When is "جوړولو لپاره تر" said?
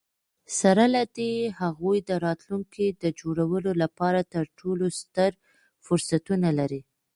3.19-4.43